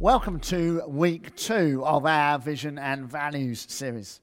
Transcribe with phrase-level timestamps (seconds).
[0.00, 4.22] Welcome to week two of our Vision and Values series.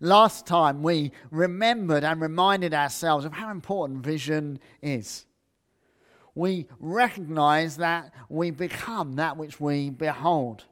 [0.00, 5.26] Last time we remembered and reminded ourselves of how important vision is.
[6.34, 10.64] We recognize that we become that which we behold.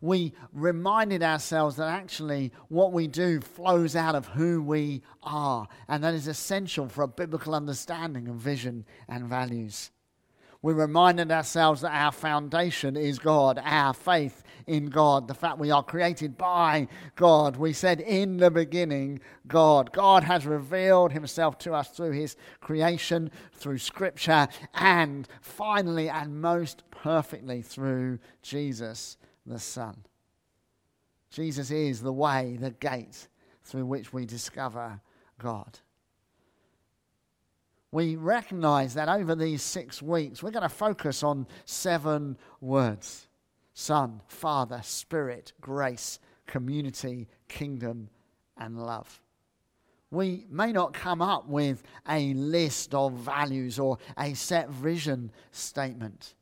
[0.00, 6.02] We reminded ourselves that actually what we do flows out of who we are, and
[6.02, 9.92] that is essential for a biblical understanding of vision and values
[10.62, 15.72] we reminded ourselves that our foundation is God, our faith in God, the fact we
[15.72, 17.56] are created by God.
[17.56, 19.92] We said in the beginning, God.
[19.92, 26.84] God has revealed himself to us through his creation, through scripture, and finally and most
[26.92, 30.04] perfectly through Jesus the Son.
[31.30, 33.26] Jesus is the way, the gate
[33.64, 35.00] through which we discover
[35.38, 35.80] God
[37.92, 43.28] we recognize that over these six weeks, we're going to focus on seven words
[43.74, 48.08] Son, Father, Spirit, grace, community, kingdom,
[48.58, 49.20] and love.
[50.10, 56.34] We may not come up with a list of values or a set vision statement,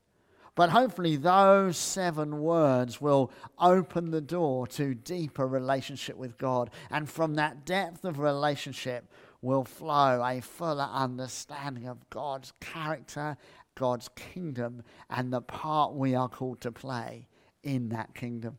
[0.57, 6.70] but hopefully those seven words will open the door to deeper relationship with God.
[6.91, 9.05] And from that depth of relationship,
[9.42, 13.36] will flow a fuller understanding of God's character,
[13.74, 17.27] God's kingdom, and the part we are called to play
[17.62, 18.58] in that kingdom.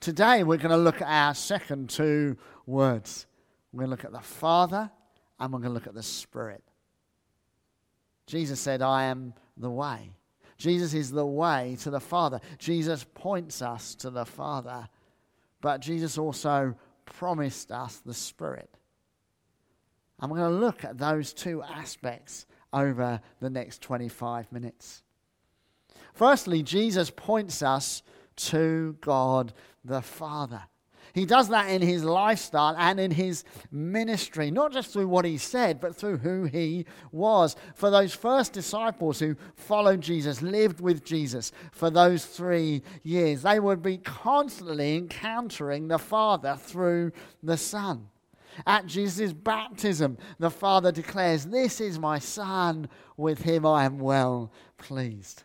[0.00, 3.26] Today, we're going to look at our second two words.
[3.72, 4.90] We're going to look at the Father
[5.40, 6.62] and we're going to look at the Spirit.
[8.26, 10.12] Jesus said, I am the way.
[10.56, 12.40] Jesus is the way to the Father.
[12.58, 14.88] Jesus points us to the Father.
[15.60, 18.70] But Jesus also promised us the Spirit.
[20.30, 25.02] We're going to look at those two aspects over the next 25 minutes.
[26.14, 28.02] Firstly, Jesus points us
[28.36, 29.52] to God
[29.84, 30.62] the Father.
[31.14, 35.36] He does that in his lifestyle and in his ministry, not just through what he
[35.36, 37.54] said, but through who he was.
[37.74, 43.60] For those first disciples who followed Jesus, lived with Jesus for those three years, they
[43.60, 47.12] would be constantly encountering the Father through
[47.42, 48.08] the Son.
[48.66, 54.52] At Jesus' baptism, the Father declares, This is my Son, with him I am well
[54.78, 55.44] pleased.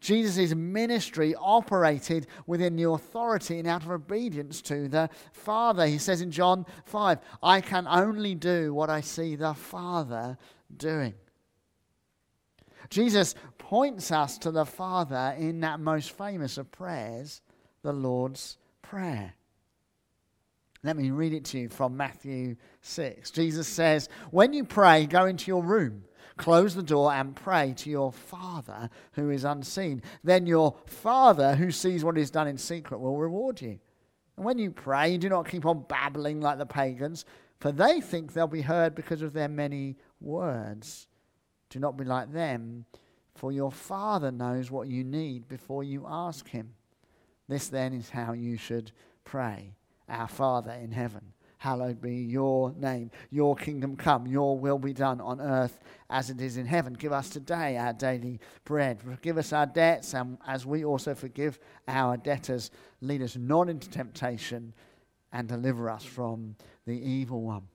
[0.00, 5.86] Jesus' ministry operated within the authority and out of obedience to the Father.
[5.86, 10.36] He says in John 5, I can only do what I see the Father
[10.76, 11.14] doing.
[12.90, 17.40] Jesus points us to the Father in that most famous of prayers,
[17.82, 19.34] the Lord's Prayer.
[20.86, 23.32] Let me read it to you from Matthew 6.
[23.32, 26.04] Jesus says, When you pray, go into your room,
[26.36, 30.00] close the door, and pray to your Father who is unseen.
[30.22, 33.80] Then your Father who sees what is done in secret will reward you.
[34.36, 37.24] And when you pray, do not keep on babbling like the pagans,
[37.58, 41.08] for they think they'll be heard because of their many words.
[41.68, 42.84] Do not be like them,
[43.34, 46.74] for your Father knows what you need before you ask Him.
[47.48, 48.92] This then is how you should
[49.24, 49.75] pray.
[50.08, 53.10] Our Father in heaven, hallowed be your name.
[53.30, 55.80] Your kingdom come, your will be done on earth
[56.10, 56.94] as it is in heaven.
[56.94, 59.02] Give us today our daily bread.
[59.02, 61.58] Forgive us our debts, and as we also forgive
[61.88, 62.70] our debtors.
[63.00, 64.72] Lead us not into temptation,
[65.32, 66.56] and deliver us from
[66.86, 67.68] the evil one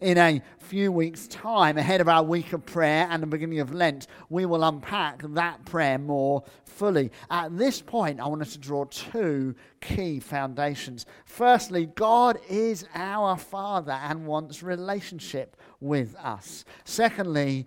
[0.00, 3.72] in a few weeks' time, ahead of our week of prayer and the beginning of
[3.72, 7.10] Lent, we will unpack that prayer more fully.
[7.30, 11.06] At this point, I want us to draw two key foundations.
[11.24, 16.64] Firstly, God is our Father and wants relationship with us.
[16.84, 17.66] Secondly,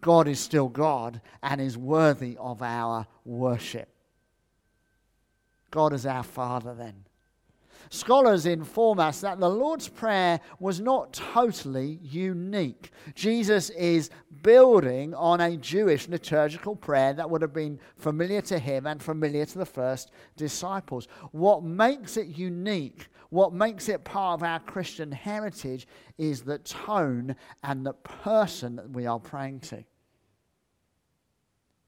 [0.00, 3.88] God is still God and is worthy of our worship.
[5.70, 7.07] God is our Father, then.
[7.90, 12.90] Scholars inform us that the Lord's Prayer was not totally unique.
[13.14, 14.10] Jesus is
[14.42, 19.46] building on a Jewish liturgical prayer that would have been familiar to him and familiar
[19.46, 21.08] to the first disciples.
[21.32, 25.86] What makes it unique, what makes it part of our Christian heritage,
[26.18, 29.84] is the tone and the person that we are praying to.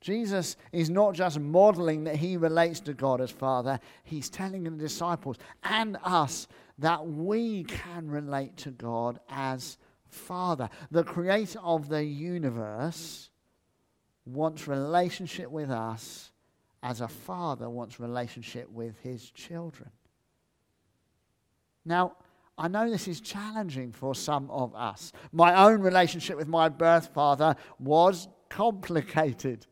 [0.00, 4.70] Jesus is not just modeling that he relates to God as Father, he's telling the
[4.70, 6.49] disciples and us
[6.79, 9.76] that we can relate to God as
[10.08, 10.70] Father.
[10.91, 13.31] The creator of the universe
[14.25, 16.31] wants relationship with us
[16.82, 19.91] as a father wants relationship with his children.
[21.85, 22.17] Now,
[22.56, 25.12] I know this is challenging for some of us.
[25.32, 29.67] My own relationship with my birth father was complicated.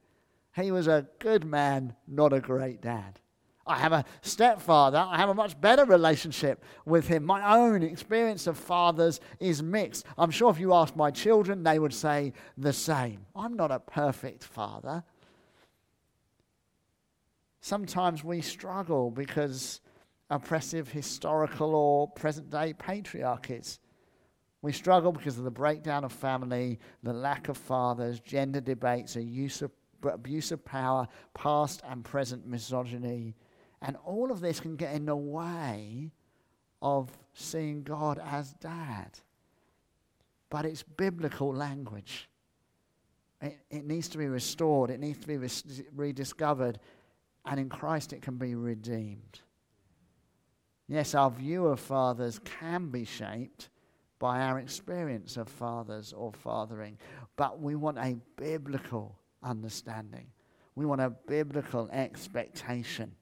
[0.61, 3.21] He was a good man, not a great dad.
[3.67, 4.99] I have a stepfather.
[4.99, 7.23] I have a much better relationship with him.
[7.23, 10.07] My own experience of fathers is mixed.
[10.17, 13.27] I'm sure if you ask my children, they would say the same.
[13.37, 15.05] I'm not a perfect father.
[17.61, 19.81] Sometimes we struggle because
[20.31, 23.79] oppressive historical or present day patriarchies.
[24.63, 29.23] We struggle because of the breakdown of family, the lack of fathers, gender debates, a
[29.23, 29.71] use of,
[30.03, 33.35] abuse of power, past and present misogyny.
[33.83, 36.11] And all of this can get in the way
[36.83, 39.19] of seeing God as dad.
[40.51, 42.29] But it's biblical language.
[43.41, 46.81] It, it needs to be restored, it needs to be res- rediscovered,
[47.45, 49.41] and in Christ it can be redeemed.
[50.89, 53.69] Yes, our view of fathers can be shaped
[54.19, 56.99] by our experience of fathers or fathering,
[57.37, 60.27] but we want a biblical understanding.
[60.75, 63.13] We want a biblical expectation.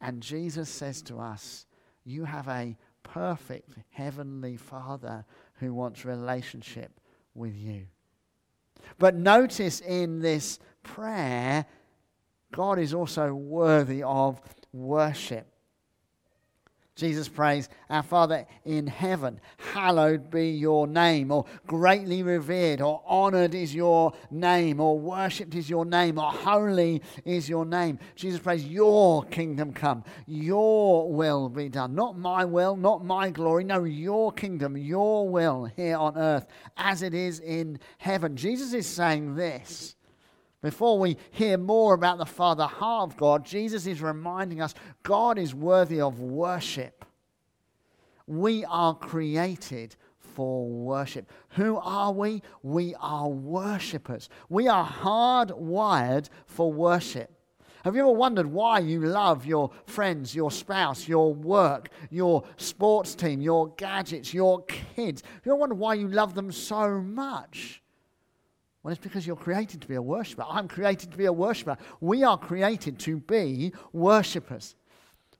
[0.00, 1.66] And Jesus says to us,
[2.04, 7.00] You have a perfect heavenly Father who wants relationship
[7.34, 7.86] with you.
[8.98, 11.66] But notice in this prayer,
[12.52, 14.40] God is also worthy of
[14.72, 15.46] worship.
[17.00, 19.40] Jesus prays, Our Father in heaven,
[19.72, 25.70] hallowed be your name, or greatly revered, or honored is your name, or worshipped is
[25.70, 27.98] your name, or holy is your name.
[28.16, 31.94] Jesus prays, Your kingdom come, your will be done.
[31.94, 37.00] Not my will, not my glory, no, your kingdom, your will here on earth, as
[37.02, 38.36] it is in heaven.
[38.36, 39.96] Jesus is saying this
[40.62, 45.38] before we hear more about the Father heart of God, Jesus is reminding us God
[45.38, 47.04] is worthy of worship.
[48.26, 51.30] We are created for worship.
[51.50, 52.42] Who are we?
[52.62, 54.28] We are worshippers.
[54.48, 57.30] We are hardwired for worship.
[57.84, 63.14] Have you ever wondered why you love your friends, your spouse, your work, your sports
[63.14, 65.22] team, your gadgets, your kids?
[65.22, 67.82] Have you ever wondered why you love them so much?
[68.82, 70.44] Well, it's because you're created to be a worshiper.
[70.48, 71.76] I'm created to be a worshiper.
[72.00, 74.74] We are created to be worshippers.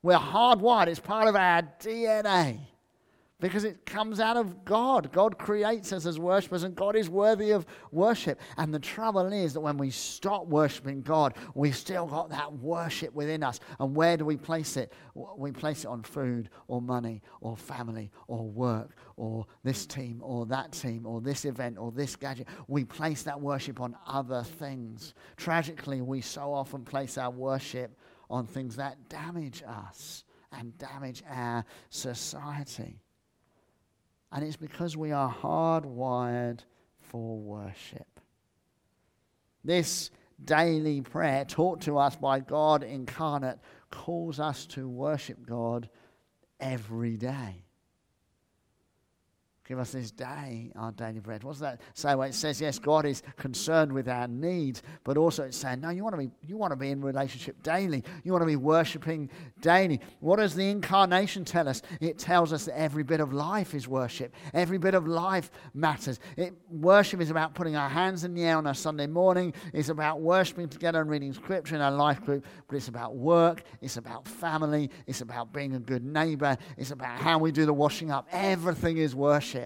[0.02, 2.60] We're hardwired, it's part of our DNA
[3.40, 5.10] because it comes out of God.
[5.12, 8.40] God creates us as worshippers, and God is worthy of worship.
[8.56, 13.14] And the trouble is that when we stop worshiping God, we've still got that worship
[13.14, 13.60] within us.
[13.78, 14.92] And where do we place it?
[15.14, 20.46] We place it on food, or money, or family, or work, or this team, or
[20.46, 22.48] that team, or this event, or this gadget.
[22.68, 25.14] We place that worship on other things.
[25.36, 27.96] Tragically, we so often place our worship
[28.28, 33.00] on things that damage us and damage our society.
[34.32, 36.60] And it's because we are hardwired
[37.00, 38.20] for worship.
[39.64, 40.10] This
[40.44, 43.58] daily prayer, taught to us by God incarnate,
[43.90, 45.88] calls us to worship God
[46.58, 47.64] every day.
[49.70, 51.44] Give us this day our daily bread.
[51.44, 52.16] What's that say?
[52.16, 55.90] Well, it says, yes, God is concerned with our needs, but also it's saying, no,
[55.90, 58.02] you want to be, you want to be in relationship daily.
[58.24, 59.30] You want to be worshiping
[59.60, 60.00] daily.
[60.18, 61.82] What does the incarnation tell us?
[62.00, 64.34] It tells us that every bit of life is worship.
[64.52, 66.18] Every bit of life matters.
[66.36, 69.54] It, worship is about putting our hands in the air on a Sunday morning.
[69.72, 73.62] It's about worshiping together and reading scripture in our life group, but it's about work.
[73.80, 74.90] It's about family.
[75.06, 76.58] It's about being a good neighbor.
[76.76, 78.26] It's about how we do the washing up.
[78.32, 79.59] Everything is worship.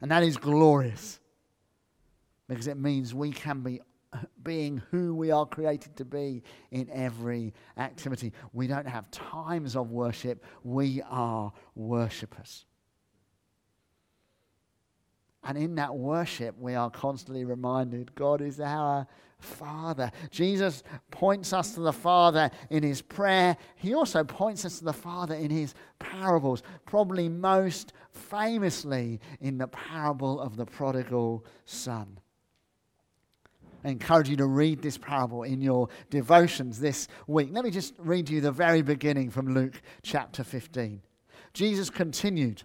[0.00, 1.20] And that is glorious
[2.48, 3.80] because it means we can be
[4.42, 8.32] being who we are created to be in every activity.
[8.52, 12.64] We don't have times of worship, we are worshippers.
[15.42, 19.06] And in that worship, we are constantly reminded God is our
[19.38, 20.10] Father.
[20.30, 23.56] Jesus points us to the Father in his prayer.
[23.76, 29.68] He also points us to the Father in his parables, probably most famously in the
[29.68, 32.18] parable of the prodigal son.
[33.82, 37.48] I encourage you to read this parable in your devotions this week.
[37.50, 41.00] Let me just read you the very beginning from Luke chapter 15.
[41.54, 42.62] Jesus continued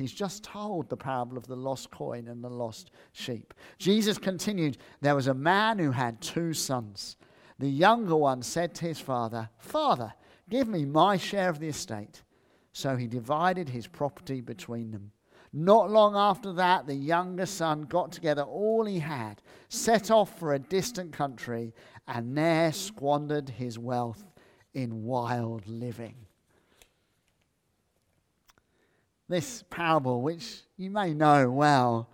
[0.00, 3.52] He's just told the parable of the lost coin and the lost sheep.
[3.78, 7.16] Jesus continued There was a man who had two sons.
[7.58, 10.14] The younger one said to his father, Father,
[10.48, 12.22] give me my share of the estate.
[12.72, 15.12] So he divided his property between them.
[15.52, 20.54] Not long after that, the younger son got together all he had, set off for
[20.54, 21.74] a distant country,
[22.08, 24.24] and there squandered his wealth
[24.72, 26.14] in wild living
[29.30, 32.08] this parable, which you may know well,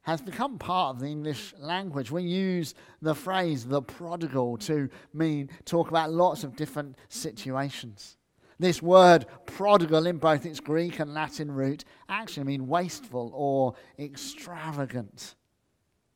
[0.00, 2.10] has become part of the English language.
[2.10, 8.16] We use the phrase the prodigal to mean talk about lots of different situations.
[8.58, 15.34] This word prodigal in both its Greek and Latin root actually mean wasteful or extravagant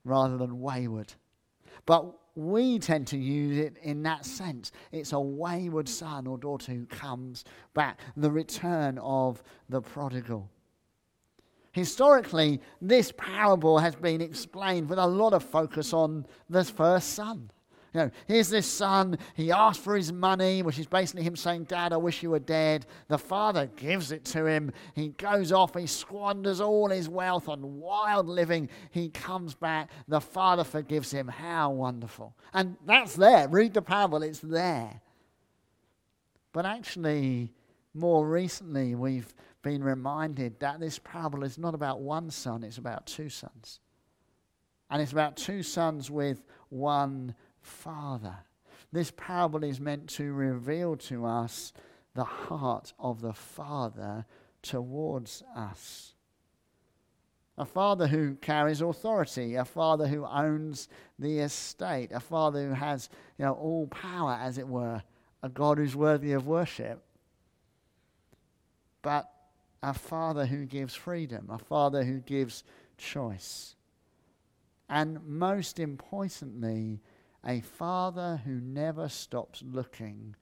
[0.04, 1.12] rather than wayward.
[1.84, 4.72] But we tend to use it in that sense.
[4.92, 7.44] It's a wayward son or daughter who comes
[7.74, 10.48] back, the return of the prodigal.
[11.72, 17.50] Historically, this parable has been explained with a lot of focus on the first son.
[17.92, 21.64] You know, here's this son, he asks for his money, which is basically him saying,
[21.64, 22.86] Dad, I wish you were dead.
[23.08, 24.72] The father gives it to him.
[24.94, 28.68] He goes off, he squanders all his wealth on wild living.
[28.90, 31.26] He comes back, the father forgives him.
[31.26, 32.36] How wonderful.
[32.54, 33.48] And that's there.
[33.48, 35.00] Read the parable, it's there.
[36.52, 37.52] But actually,
[37.92, 43.06] more recently, we've been reminded that this parable is not about one son, it's about
[43.06, 43.80] two sons.
[44.90, 48.36] And it's about two sons with one Father.
[48.92, 51.72] This parable is meant to reveal to us
[52.14, 54.24] the heart of the Father
[54.62, 56.14] towards us.
[57.56, 60.88] A father who carries authority, a father who owns
[61.18, 65.02] the estate, a father who has you know, all power, as it were,
[65.42, 67.02] a God who's worthy of worship.
[69.02, 69.30] But
[69.82, 72.64] a father who gives freedom, a father who gives
[72.96, 73.76] choice.
[74.88, 77.00] And most importantly,
[77.46, 80.34] a father who never stops looking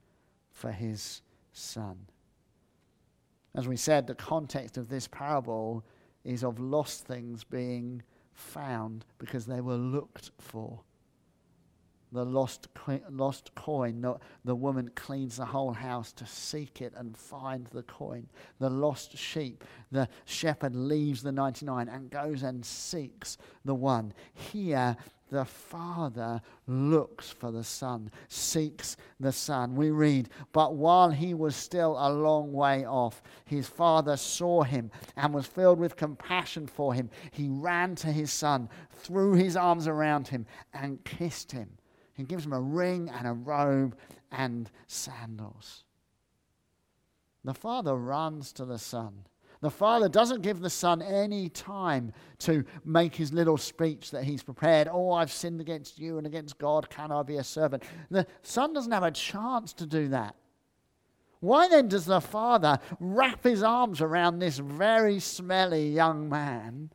[0.51, 1.21] for his
[1.53, 2.07] son.
[3.55, 5.85] As we said, the context of this parable
[6.23, 8.03] is of lost things being
[8.33, 10.81] found because they were looked for
[12.11, 12.67] the lost,
[13.09, 14.01] lost coin.
[14.01, 18.27] The, the woman cleans the whole house to seek it and find the coin.
[18.59, 19.63] The lost sheep.
[19.91, 24.13] The shepherd leaves the 99 and goes and seeks the one.
[24.33, 24.97] Here,
[25.29, 29.75] the father looks for the son, seeks the son.
[29.75, 34.91] We read, But while he was still a long way off, his father saw him
[35.15, 37.09] and was filled with compassion for him.
[37.31, 41.69] He ran to his son, threw his arms around him, and kissed him.
[42.13, 43.95] He gives him a ring and a robe
[44.31, 45.83] and sandals.
[47.43, 49.25] The father runs to the son.
[49.61, 54.41] The father doesn't give the son any time to make his little speech that he's
[54.41, 54.87] prepared.
[54.89, 56.89] Oh, I've sinned against you and against God.
[56.89, 57.83] Can I be a servant?
[58.09, 60.35] The son doesn't have a chance to do that.
[61.41, 66.91] Why then does the father wrap his arms around this very smelly young man?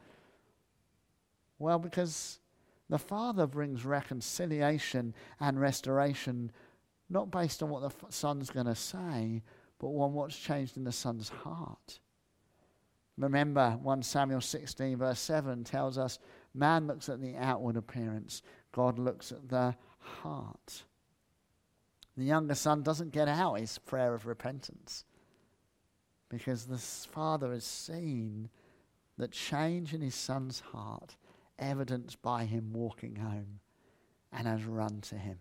[1.59, 2.41] Well, because
[2.89, 6.53] the Father brings reconciliation and restoration
[7.09, 9.43] not based on what the Son's going to say,
[9.79, 12.01] but on what's changed in the Son's heart.
[13.17, 16.19] Remember, 1 Samuel 16, verse 7 tells us
[16.53, 18.43] man looks at the outward appearance,
[18.73, 20.85] God looks at the heart.
[22.17, 25.05] The younger son doesn't get out his prayer of repentance
[26.29, 28.49] because the father has seen
[29.17, 31.17] that change in his son's heart
[31.59, 33.61] evidenced by him walking home
[34.33, 35.39] and has run to him.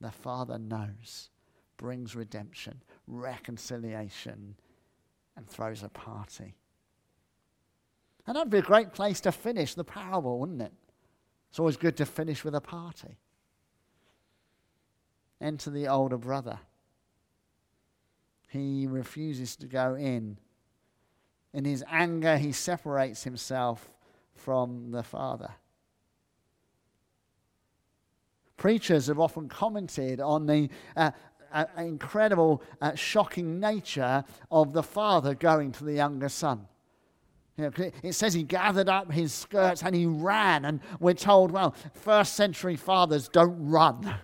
[0.00, 1.30] The Father knows,
[1.76, 4.54] brings redemption, reconciliation,
[5.36, 6.54] and throws a party.
[8.30, 10.72] And that'd be a great place to finish the parable, wouldn't it?
[11.48, 13.16] It's always good to finish with a party.
[15.40, 16.60] Enter the older brother.
[18.46, 20.36] He refuses to go in.
[21.52, 23.90] In his anger, he separates himself
[24.36, 25.50] from the Father.
[28.56, 31.10] Preachers have often commented on the uh,
[31.52, 34.22] uh, incredible, uh, shocking nature
[34.52, 36.68] of the father going to the younger son.
[37.56, 42.34] It says he gathered up his skirts and he ran, and we're told, well, first
[42.34, 44.14] century fathers don't run.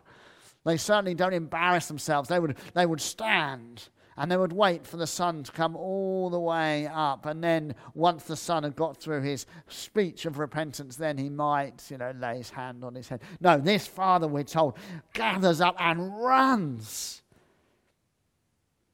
[0.64, 2.28] They certainly don't embarrass themselves.
[2.28, 6.30] They would, they would stand and they would wait for the son to come all
[6.30, 7.26] the way up.
[7.26, 11.84] And then, once the son had got through his speech of repentance, then he might,
[11.90, 13.20] you know, lay his hand on his head.
[13.40, 14.78] No, this father, we're told,
[15.12, 17.22] gathers up and runs.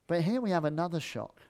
[0.08, 1.41] But here we have another shock.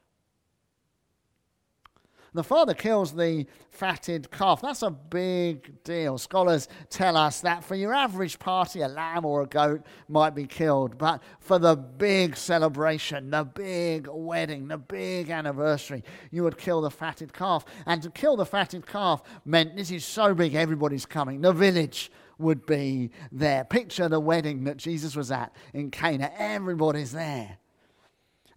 [2.34, 4.62] The father kills the fatted calf.
[4.62, 6.16] That's a big deal.
[6.16, 10.46] Scholars tell us that for your average party, a lamb or a goat might be
[10.46, 10.96] killed.
[10.96, 16.90] But for the big celebration, the big wedding, the big anniversary, you would kill the
[16.90, 17.66] fatted calf.
[17.84, 21.42] And to kill the fatted calf meant this is so big, everybody's coming.
[21.42, 23.64] The village would be there.
[23.64, 26.32] Picture the wedding that Jesus was at in Cana.
[26.38, 27.58] Everybody's there.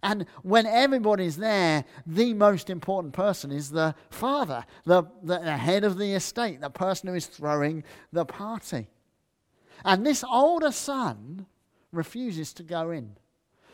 [0.06, 5.82] And when everybody's there, the most important person is the father, the, the, the head
[5.82, 7.82] of the estate, the person who is throwing
[8.12, 8.86] the party.
[9.84, 11.46] And this older son
[11.90, 13.16] refuses to go in.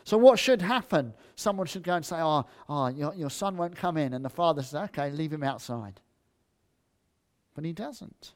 [0.05, 1.13] So, what should happen?
[1.35, 4.13] Someone should go and say, Oh, oh your, your son won't come in.
[4.13, 6.01] And the father says, Okay, leave him outside.
[7.53, 8.33] But he doesn't.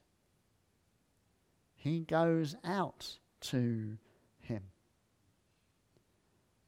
[1.73, 3.97] He goes out to
[4.41, 4.61] him.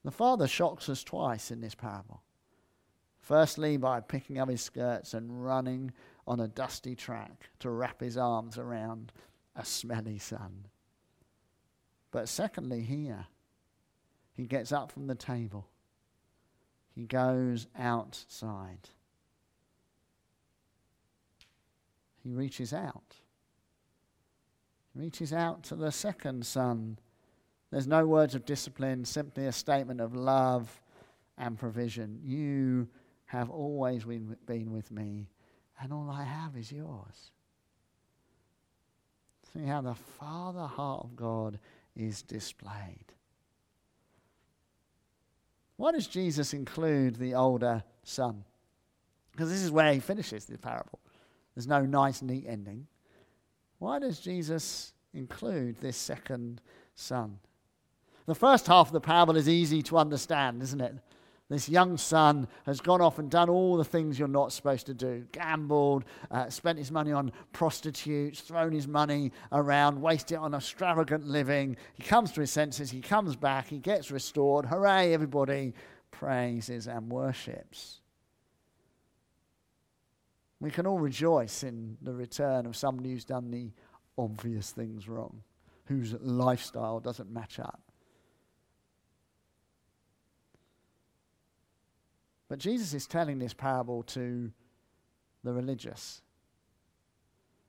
[0.03, 2.23] The father shocks us twice in this parable.
[3.19, 5.91] Firstly, by picking up his skirts and running
[6.25, 9.11] on a dusty track to wrap his arms around
[9.55, 10.65] a smelly son.
[12.11, 13.27] But secondly, here,
[14.33, 15.67] he gets up from the table.
[16.95, 18.89] He goes outside.
[22.23, 23.15] He reaches out.
[24.93, 26.99] He reaches out to the second son
[27.71, 30.81] there's no words of discipline, simply a statement of love
[31.37, 32.19] and provision.
[32.23, 32.87] You
[33.25, 35.29] have always been with me,
[35.79, 37.31] and all I have is yours.
[39.53, 41.59] See how the Father heart of God
[41.95, 43.13] is displayed.
[45.75, 48.43] Why does Jesus include the older son?
[49.31, 50.99] Because this is where he finishes the parable.
[51.55, 52.87] There's no nice, neat ending.
[53.77, 56.61] Why does Jesus include this second
[56.95, 57.39] son?
[58.29, 60.93] The first half of the parable is easy to understand, isn't it?
[61.49, 64.93] This young son has gone off and done all the things you're not supposed to
[64.93, 70.53] do gambled, uh, spent his money on prostitutes, thrown his money around, wasted it on
[70.53, 71.75] extravagant living.
[71.95, 74.67] He comes to his senses, he comes back, he gets restored.
[74.67, 75.73] Hooray, everybody
[76.11, 77.99] praises and worships.
[80.59, 83.71] We can all rejoice in the return of somebody who's done the
[84.19, 85.41] obvious things wrong,
[85.85, 87.88] whose lifestyle doesn't match up.
[92.49, 94.51] But Jesus is telling this parable to
[95.43, 96.21] the religious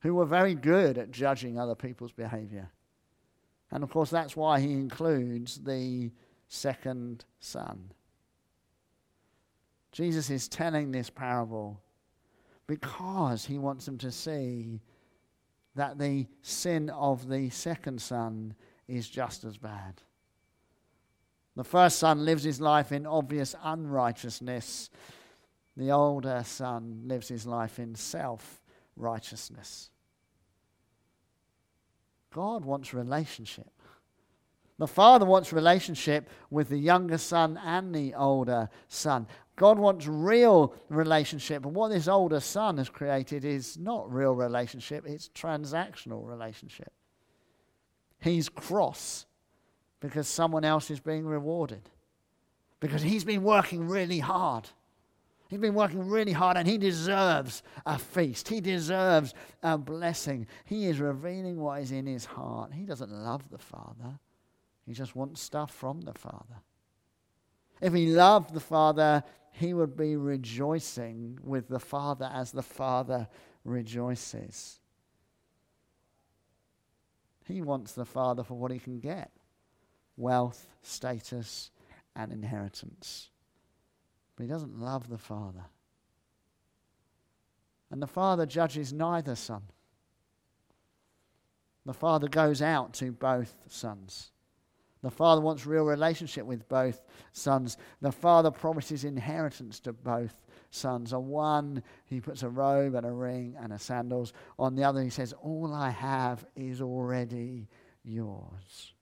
[0.01, 2.71] who were very good at judging other people's behavior.
[3.71, 6.11] And of course, that's why he includes the
[6.49, 7.93] second son.
[9.93, 11.81] Jesus is telling this parable
[12.67, 14.81] because he wants them to see
[15.75, 18.55] that the sin of the second son
[18.89, 20.01] is just as bad.
[21.61, 24.89] The first son lives his life in obvious unrighteousness.
[25.77, 28.63] The older son lives his life in self
[28.97, 29.91] righteousness.
[32.33, 33.69] God wants relationship.
[34.79, 39.27] The father wants relationship with the younger son and the older son.
[39.57, 41.67] God wants real relationship.
[41.67, 46.95] And what this older son has created is not real relationship, it's transactional relationship.
[48.19, 49.27] He's cross
[50.01, 51.89] because someone else is being rewarded.
[52.81, 54.69] Because he's been working really hard.
[55.49, 58.49] He's been working really hard and he deserves a feast.
[58.49, 60.47] He deserves a blessing.
[60.65, 62.73] He is revealing what is in his heart.
[62.73, 64.19] He doesn't love the Father,
[64.87, 66.63] he just wants stuff from the Father.
[67.81, 73.27] If he loved the Father, he would be rejoicing with the Father as the Father
[73.65, 74.81] rejoices.
[77.47, 79.31] He wants the Father for what he can get
[80.17, 81.71] wealth, status,
[82.17, 83.31] and inheritance.
[84.37, 85.65] But he doesn't love the Father.
[87.91, 89.63] And the Father judges neither son.
[91.85, 94.31] The Father goes out to both sons.
[95.03, 97.01] The Father wants real relationship with both
[97.33, 97.79] sons.
[98.01, 101.13] The Father promises inheritance to both sons.
[101.13, 104.35] On one, he puts a robe and a ring and a sandals.
[104.59, 107.69] On the other, he says, All I have is already
[108.05, 108.93] yours.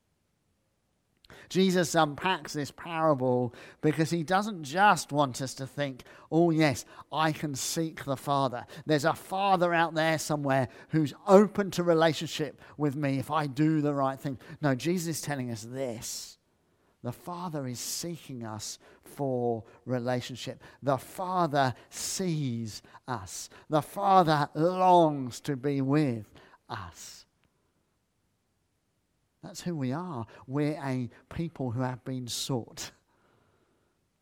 [1.49, 7.33] Jesus unpacks this parable because he doesn't just want us to think, oh, yes, I
[7.33, 8.67] can seek the Father.
[8.87, 13.81] There's a Father out there somewhere who's open to relationship with me if I do
[13.81, 14.39] the right thing.
[14.61, 16.39] No, Jesus is telling us this.
[17.03, 20.63] The Father is seeking us for relationship.
[20.83, 23.49] The Father sees us.
[23.71, 26.27] The Father longs to be with
[26.69, 27.25] us.
[29.49, 30.27] That's who we are.
[30.47, 32.91] We're a people who have been sought.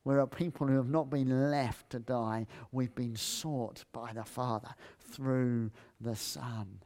[0.04, 2.46] We're a people who have not been left to die.
[2.70, 4.68] We've been sought by the Father
[5.00, 6.78] through the Son.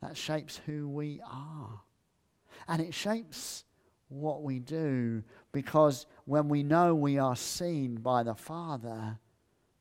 [0.00, 1.82] That shapes who we are.
[2.68, 3.64] And it shapes
[4.08, 9.18] what we do because when we know we are seen by the Father,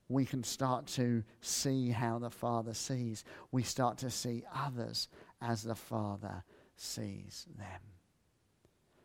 [0.10, 3.24] we can start to see how the Father sees.
[3.54, 5.08] We start to see others
[5.42, 6.44] as the Father
[6.82, 7.82] sees them.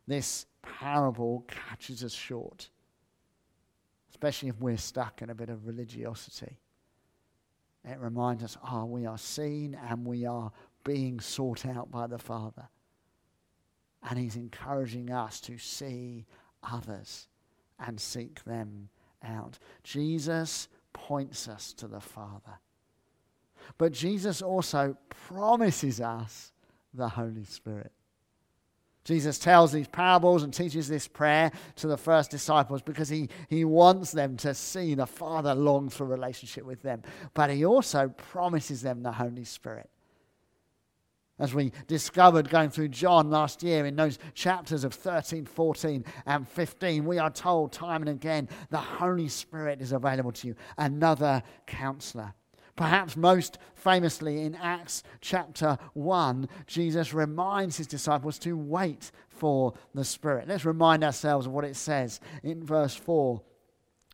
[0.07, 2.71] This parable catches us short.
[4.11, 6.59] especially if we're stuck in a bit of religiosity.
[7.85, 10.51] It reminds us, ah, oh, we are seen and we are
[10.85, 12.67] being sought out by the Father.
[14.09, 16.25] And He's encouraging us to see
[16.63, 17.29] others
[17.79, 18.89] and seek them
[19.23, 19.59] out.
[19.85, 22.59] Jesus points us to the Father.
[23.77, 26.53] But Jesus also promises us
[26.97, 27.93] the Holy Spirit.
[29.07, 33.65] Jesus tells these parables and teaches this prayer to the first disciples because he, he
[33.65, 37.03] wants them to see the Father longs for a relationship with them.
[37.33, 39.89] But he also promises them the Holy Spirit.
[41.39, 46.49] As we discovered going through John last year in those chapters of 13, 14, and
[46.49, 51.45] 15, we are told time and again the Holy Spirit is available to you, another
[51.67, 52.35] counselor.
[52.77, 60.05] Perhaps most famously in Acts chapter 1, Jesus reminds his disciples to wait for the
[60.05, 60.47] Spirit.
[60.47, 63.41] Let's remind ourselves of what it says in verse 4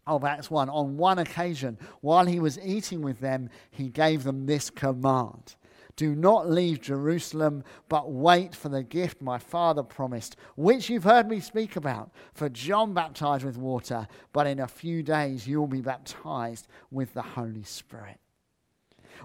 [0.07, 0.68] of Acts 1.
[0.68, 5.57] On one occasion, while he was eating with them, he gave them this command
[5.96, 11.29] Do not leave Jerusalem, but wait for the gift my Father promised, which you've heard
[11.29, 12.12] me speak about.
[12.33, 17.12] For John baptized with water, but in a few days you will be baptized with
[17.12, 18.21] the Holy Spirit.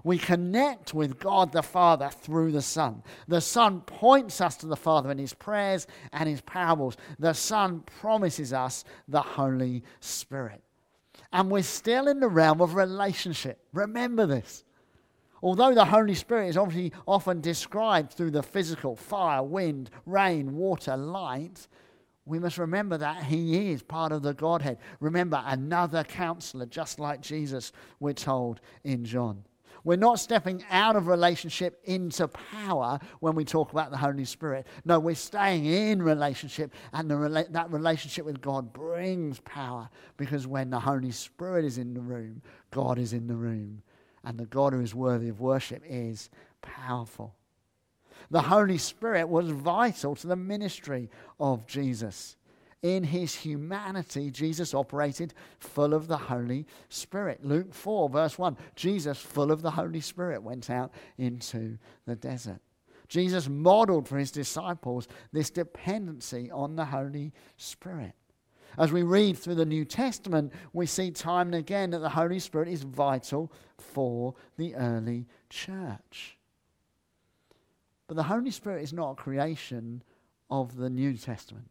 [0.04, 3.02] We connect with God the Father through the Son.
[3.26, 6.96] The Son points us to the Father in his prayers and his parables.
[7.18, 10.62] The Son promises us the Holy Spirit.
[11.32, 13.60] And we're still in the realm of relationship.
[13.72, 14.64] Remember this.
[15.42, 20.96] Although the Holy Spirit is obviously often described through the physical fire, wind, rain, water,
[20.96, 21.68] light,
[22.24, 24.78] we must remember that He is part of the Godhead.
[25.00, 29.44] Remember, another counselor, just like Jesus, we're told in John.
[29.88, 34.66] We're not stepping out of relationship into power when we talk about the Holy Spirit.
[34.84, 40.68] No, we're staying in relationship, and the, that relationship with God brings power because when
[40.68, 43.80] the Holy Spirit is in the room, God is in the room.
[44.24, 46.28] And the God who is worthy of worship is
[46.60, 47.34] powerful.
[48.30, 51.08] The Holy Spirit was vital to the ministry
[51.40, 52.36] of Jesus.
[52.82, 57.44] In his humanity, Jesus operated full of the Holy Spirit.
[57.44, 62.60] Luke 4, verse 1 Jesus, full of the Holy Spirit, went out into the desert.
[63.08, 68.12] Jesus modeled for his disciples this dependency on the Holy Spirit.
[68.76, 72.38] As we read through the New Testament, we see time and again that the Holy
[72.38, 76.38] Spirit is vital for the early church.
[78.06, 80.02] But the Holy Spirit is not a creation
[80.48, 81.68] of the New Testament.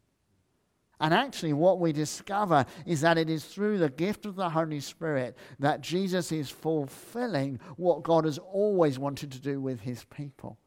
[0.99, 4.79] And actually, what we discover is that it is through the gift of the Holy
[4.79, 10.57] Spirit that Jesus is fulfilling what God has always wanted to do with his people.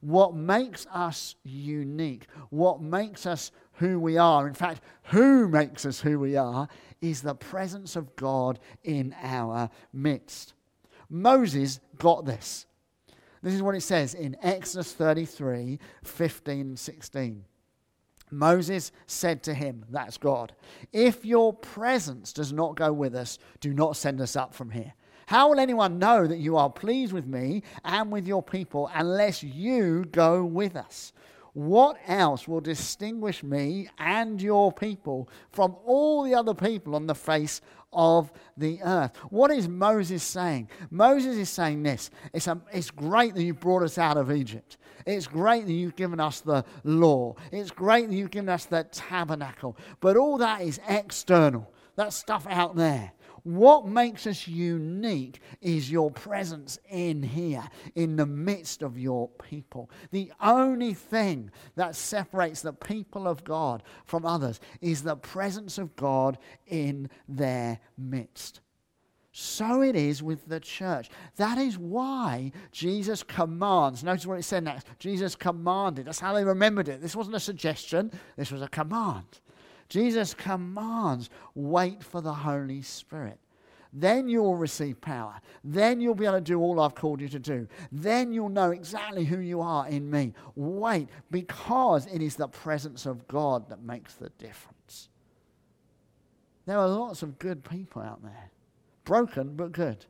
[0.00, 6.00] What makes us unique, what makes us who we are, in fact, who makes us
[6.00, 6.68] who we are,
[7.00, 10.54] is the presence of God in our midst.
[11.08, 12.66] Moses got this.
[13.42, 17.44] This is what it says in Exodus 33 15 16.
[18.30, 20.54] Moses said to him, That's God,
[20.92, 24.94] if your presence does not go with us, do not send us up from here.
[25.26, 29.42] How will anyone know that you are pleased with me and with your people unless
[29.42, 31.12] you go with us?
[31.52, 37.14] What else will distinguish me and your people from all the other people on the
[37.14, 37.60] face
[37.92, 39.16] of the earth?
[39.30, 40.68] What is Moses saying?
[40.90, 44.76] Moses is saying this it's, a, it's great that you brought us out of Egypt.
[45.06, 47.34] It's great that you've given us the law.
[47.52, 49.76] It's great that you've given us the tabernacle.
[50.00, 51.72] But all that is external.
[51.96, 53.12] That stuff out there.
[53.42, 59.90] What makes us unique is your presence in here, in the midst of your people.
[60.10, 65.96] The only thing that separates the people of God from others is the presence of
[65.96, 68.60] God in their midst.
[69.32, 71.08] So it is with the church.
[71.36, 74.02] That is why Jesus commands.
[74.02, 74.88] Notice what it said next.
[74.98, 76.06] Jesus commanded.
[76.06, 77.00] That's how they remembered it.
[77.00, 79.40] This wasn't a suggestion, this was a command.
[79.90, 83.38] Jesus commands, wait for the Holy Spirit.
[83.92, 85.40] Then you'll receive power.
[85.64, 87.68] Then you'll be able to do all I've called you to do.
[87.92, 90.32] Then you'll know exactly who you are in me.
[90.54, 95.08] Wait, because it is the presence of God that makes the difference.
[96.66, 98.50] There are lots of good people out there
[99.04, 100.06] broken but good.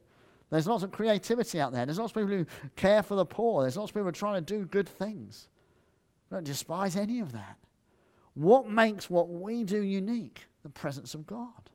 [0.51, 1.87] There's lots of creativity out there.
[1.87, 3.62] There's lots of people who care for the poor.
[3.62, 5.49] There's lots of people trying to do good things.
[6.31, 7.57] Don't despise any of that.
[8.35, 10.47] What makes what we do unique?
[10.62, 11.71] The presence of God.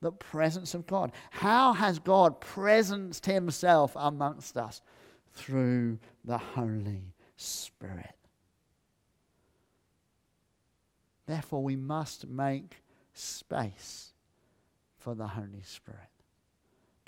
[0.00, 1.12] The presence of God.
[1.30, 4.80] How has God presenced himself amongst us?
[5.32, 8.16] Through the Holy Spirit.
[11.26, 14.12] Therefore, we must make space
[14.98, 16.00] for the Holy Spirit.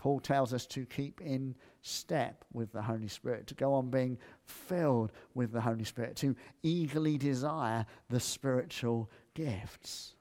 [0.02, 4.18] Paul tells us to keep in step with the Holy Spirit, to go on being
[4.42, 6.34] filled with the Holy Spirit, to
[6.64, 10.14] eagerly desire the spiritual gifts.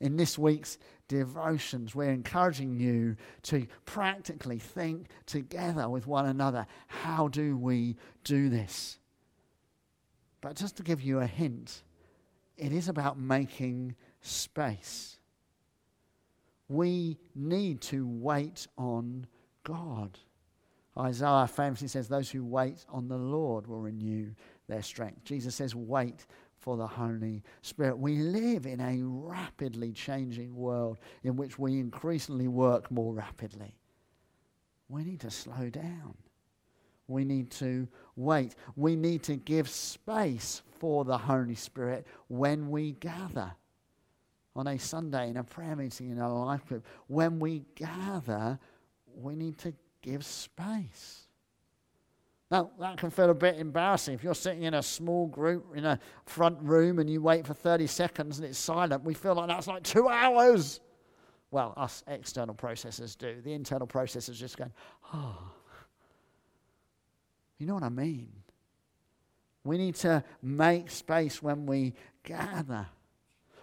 [0.00, 7.28] In this week's devotions, we're encouraging you to practically think together with one another how
[7.28, 8.98] do we do this?
[10.40, 11.84] But just to give you a hint,
[12.56, 15.15] it is about making space.
[16.68, 19.26] We need to wait on
[19.64, 20.18] God.
[20.98, 24.30] Isaiah famously says, Those who wait on the Lord will renew
[24.68, 25.24] their strength.
[25.24, 26.26] Jesus says, Wait
[26.58, 27.98] for the Holy Spirit.
[27.98, 33.76] We live in a rapidly changing world in which we increasingly work more rapidly.
[34.88, 36.14] We need to slow down.
[37.08, 38.54] We need to wait.
[38.74, 43.52] We need to give space for the Holy Spirit when we gather.
[44.56, 48.58] On a Sunday, in a prayer meeting, in a life group, when we gather,
[49.14, 51.26] we need to give space.
[52.50, 54.14] Now, that can feel a bit embarrassing.
[54.14, 57.52] If you're sitting in a small group in a front room and you wait for
[57.54, 60.80] 30 seconds and it's silent, we feel like that's like two hours.
[61.50, 63.40] Well, us external processors do.
[63.42, 64.70] The internal processors just go,
[65.12, 65.38] oh.
[67.58, 68.32] You know what I mean?
[69.64, 72.86] We need to make space when we gather.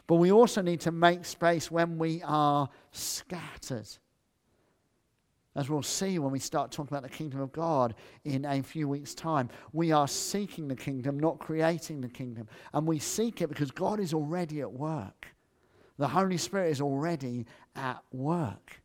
[0.07, 3.87] But we also need to make space when we are scattered.
[5.55, 7.93] As we'll see when we start talking about the kingdom of God
[8.25, 12.47] in a few weeks' time, we are seeking the kingdom, not creating the kingdom.
[12.73, 15.27] And we seek it because God is already at work.
[15.97, 18.81] The Holy Spirit is already at work.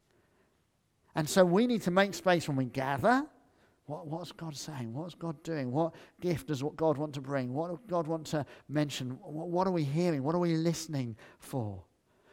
[1.14, 3.24] And so we need to make space when we gather.
[3.88, 4.92] What, what's God saying?
[4.92, 5.72] What's God doing?
[5.72, 7.54] What gift does God want to bring?
[7.54, 9.18] What does God want to mention?
[9.22, 10.22] What, what are we hearing?
[10.22, 11.82] What are we listening for?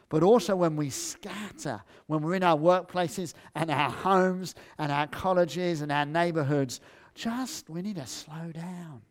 [0.08, 5.08] but also when we scatter, when we're in our workplaces and our homes and our
[5.08, 6.80] colleges and our neighborhoods,
[7.14, 9.02] just we need to slow down.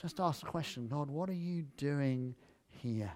[0.00, 2.34] Just ask the question God, what are you doing
[2.68, 3.12] here?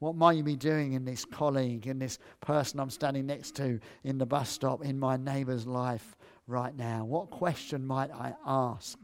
[0.00, 3.78] What might you be doing in this colleague, in this person I'm standing next to
[4.02, 6.16] in the bus stop, in my neighbor's life
[6.50, 7.04] right now?
[7.04, 8.98] What question might I ask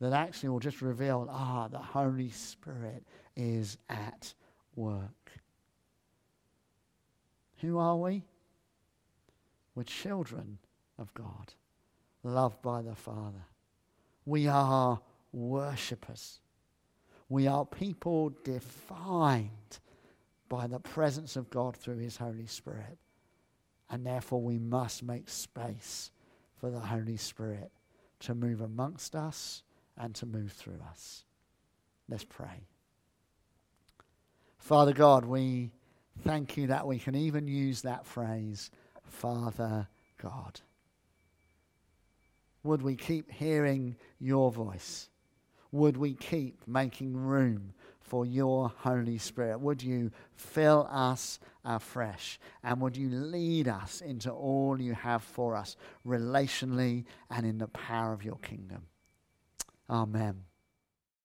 [0.00, 3.04] that actually will just reveal, ah, the Holy Spirit
[3.36, 4.34] is at
[4.76, 5.32] work?
[7.60, 8.24] Who are we?
[9.74, 10.58] We're children
[10.98, 11.54] of God,
[12.22, 13.46] loved by the Father.
[14.26, 15.00] We are
[15.32, 16.40] worshippers.
[17.28, 19.78] We are people defined
[20.48, 22.98] by the presence of God through His Holy Spirit.
[23.90, 26.10] And therefore, we must make space
[26.64, 27.70] for the Holy Spirit
[28.20, 29.62] to move amongst us
[29.98, 31.24] and to move through us.
[32.08, 32.66] Let's pray.
[34.56, 35.72] Father God, we
[36.22, 38.70] Thank you that we can even use that phrase,
[39.02, 40.60] Father God.
[42.62, 45.08] Would we keep hearing your voice?
[45.72, 47.74] Would we keep making room
[48.04, 49.58] for your Holy Spirit?
[49.58, 52.38] Would you fill us afresh?
[52.62, 57.68] And would you lead us into all you have for us, relationally and in the
[57.68, 58.86] power of your kingdom?
[59.88, 60.44] Amen.